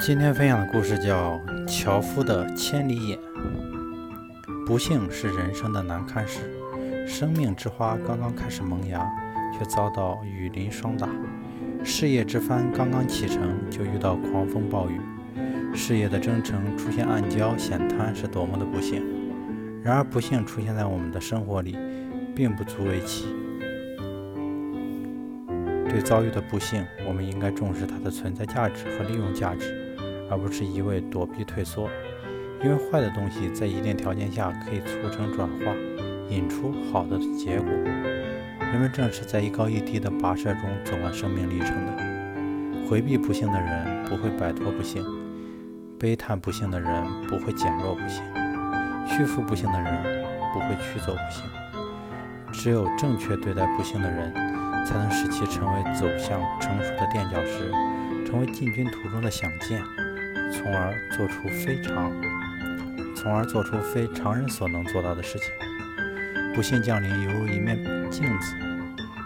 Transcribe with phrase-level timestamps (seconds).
[0.00, 3.18] 今天分享的故事叫《樵夫的千里眼》。
[4.64, 6.40] 不幸是人生的难堪事，
[7.04, 9.04] 生命之花刚刚开始萌芽，
[9.52, 11.08] 却遭到雨淋霜打；
[11.84, 15.00] 事业之帆刚刚启程，就遇到狂风暴雨；
[15.74, 19.02] 事业的征程出现暗礁险滩，是多么的不幸！
[19.82, 21.76] 然而，不幸出现在我们的生活里，
[22.36, 23.26] 并不足为奇。
[25.90, 29.77] 对遭遇的不幸，我们应该重视它的存在价值和利用价值。
[30.30, 31.88] 而不是一味躲避退缩，
[32.62, 35.74] 因为坏的东西在一定条件下可以促成转化，
[36.28, 37.68] 引出好的结果。
[38.72, 42.88] 人们正是在一高一低的跋涉中走完生命历程的。
[42.88, 45.04] 回避不幸的人不会摆脱不幸，
[45.98, 48.22] 悲叹不幸的人不会减弱不幸，
[49.06, 51.44] 屈服不幸的人不会驱走不幸。
[52.52, 54.32] 只有正确对待不幸的人，
[54.84, 57.70] 才能使其成为走向成熟的垫脚石，
[58.26, 59.82] 成为进军途中的响箭。
[60.50, 62.12] 从而做出非常，
[63.14, 65.48] 从而做出非常人所能做到的事情。
[66.54, 67.76] 不幸降临，犹如一面
[68.10, 68.54] 镜子，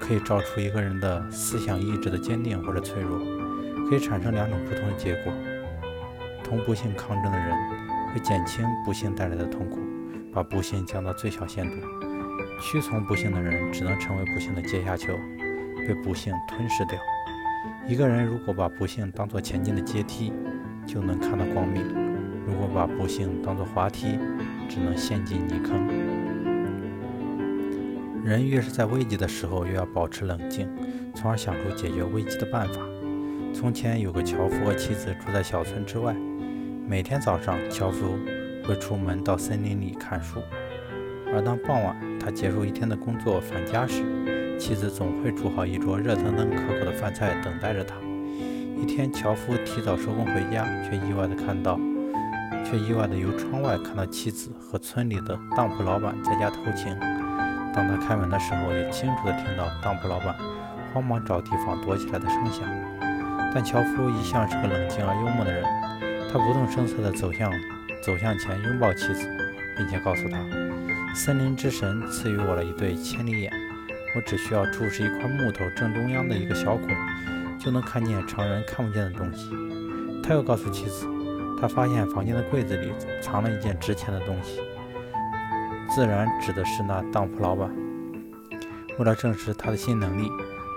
[0.00, 3.18] 可以照出一个人的思想意志的坚定或者脆弱，
[3.88, 5.32] 可以产生两种不同的结果。
[6.42, 7.50] 同不幸抗争的人，
[8.12, 9.80] 会减轻不幸带来的痛苦，
[10.32, 11.76] 把不幸降到最小限度；
[12.60, 15.14] 屈从不幸的人，只能成为不幸的阶下囚，
[15.86, 16.98] 被不幸吞噬掉。
[17.86, 20.32] 一个人如果把不幸当作前进的阶梯，
[20.94, 21.82] 就能看到光明。
[22.46, 24.16] 如果把不幸当作滑梯，
[24.68, 25.88] 只能陷进泥坑。
[28.24, 30.68] 人越是在危急的时候，越要保持冷静，
[31.14, 32.80] 从而想出解决危机的办法。
[33.52, 36.14] 从前有个樵夫和妻子住在小村之外。
[36.86, 38.16] 每天早上，樵夫
[38.64, 40.40] 会出门到森林里看树，
[41.32, 44.02] 而当傍晚他结束一天的工作返家时，
[44.58, 47.96] 妻子总会煮好一桌热腾腾、可口的饭菜等待着他。
[48.84, 51.80] 一天，樵夫提早收工回家，却意外的看到，
[52.66, 56.94] 却意外的由窗外看到妻子和村里的当铺老板在家偷情。
[57.72, 60.36] 当他开门的时候，也清楚的听到当铺老板
[60.92, 62.62] 慌忙找地方躲起来的声响。
[63.54, 65.64] 但樵夫一向是个冷静而幽默的人，
[66.30, 67.50] 他不动声色的走向
[68.02, 69.26] 走向前拥抱妻子，
[69.78, 70.36] 并且告诉她
[71.16, 73.50] ：“森林之神赐予我了一对千里眼，
[74.14, 76.86] 我只需要注视一块木头正中央的一个小孔。”
[77.64, 79.48] 就能看见常人看不见的东西。
[80.22, 81.06] 他又告诉妻子，
[81.58, 82.92] 他发现房间的柜子里
[83.22, 84.60] 藏了一件值钱的东西，
[85.88, 87.70] 自然指的是那当铺老板。
[88.98, 90.30] 为了证实他的新能力，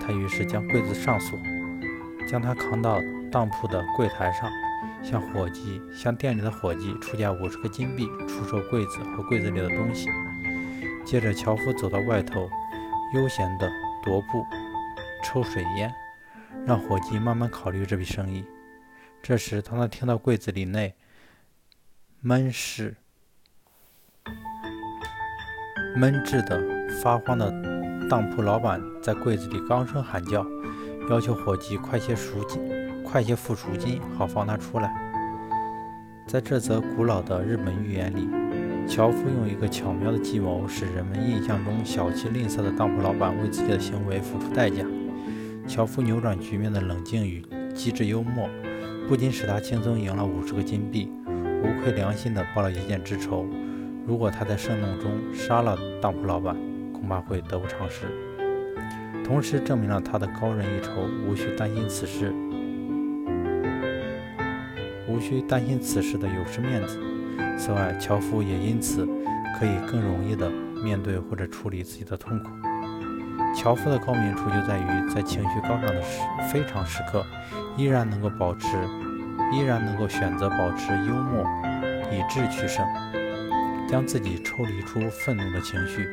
[0.00, 1.38] 他于是将柜子上锁，
[2.28, 2.98] 将他扛到
[3.30, 4.50] 当铺的柜台上，
[5.02, 10.08] 向伙计向店里的伙计出价五十个金币出售柜子和柜子里的东西。
[11.04, 12.50] 接着，樵夫走到外头，
[13.14, 13.66] 悠闲地
[14.04, 14.44] 踱步，
[15.24, 15.92] 抽水烟。
[16.66, 18.44] 让伙计慢慢考虑这笔生意。
[19.22, 20.94] 这时，当他听到柜子里内
[22.20, 22.96] 闷室、
[25.96, 26.60] 闷滞的、
[27.02, 27.50] 发慌的
[28.08, 30.44] 当铺老板在柜子里高声喊叫，
[31.08, 32.60] 要求伙计快些赎金、
[33.04, 34.92] 快些付赎金，好放他出来。
[36.26, 38.28] 在这则古老的日本寓言里，
[38.88, 44.84] 樵夫用一个巧妙的计谋，使人们印象中小气吝啬的当铺老板为自己的行为付出代价。
[45.72, 47.42] 樵夫扭转局面的冷静与
[47.74, 48.46] 机智幽默，
[49.08, 53.46] 不仅使他轻松赢了五十个金币，无愧良心地报了一箭之仇。
[54.06, 56.54] 如果他在盛怒中杀了当铺老板，
[56.92, 58.04] 恐怕会得不偿失。
[59.24, 62.30] 同时证明了他的高人一筹，无需担心此事，
[65.08, 67.00] 无需担心此事的有失面子。
[67.56, 69.08] 此外，樵夫也因此
[69.58, 70.50] 可以更容易地
[70.84, 72.50] 面对或者处理自己的痛苦。
[73.54, 76.20] 樵夫的高明处就在于，在情绪高涨的时
[76.50, 77.24] 非常时刻，
[77.76, 78.66] 依然能够保持，
[79.52, 81.44] 依然能够选择保持幽默，
[82.10, 82.84] 以智取胜，
[83.88, 86.08] 将自己抽离出愤怒的情绪，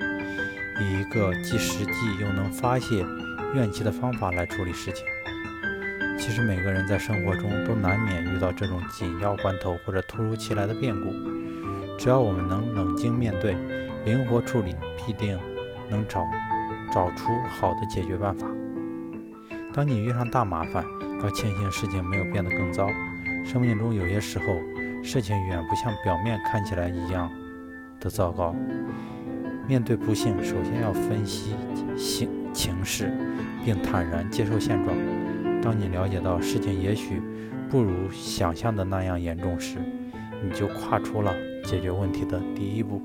[0.81, 3.03] 以一个既实际又能发泄
[3.55, 5.05] 怨气的方法来处理事情。
[6.19, 11.13] 其实每个人在生活中都难免遇到这种紧要关头或者突如其来的变故，
[11.97, 13.55] 只要我们能冷静面对，
[14.05, 15.39] 灵活处理，必定
[15.89, 16.23] 能找。
[16.91, 18.47] 找出好的解决办法。
[19.73, 20.83] 当你遇上大麻烦，
[21.23, 22.87] 要庆幸事情没有变得更糟。
[23.45, 24.45] 生命中有些时候，
[25.03, 27.29] 事情远不像表面看起来一样
[27.99, 28.55] 的糟糕。
[29.67, 31.55] 面对不幸，首先要分析
[31.95, 33.11] 情情势，
[33.63, 34.95] 并坦然接受现状。
[35.61, 37.21] 当你了解到事情也许
[37.69, 39.77] 不如想象的那样严重时，
[40.43, 41.31] 你就跨出了
[41.63, 43.01] 解决问题的第一步。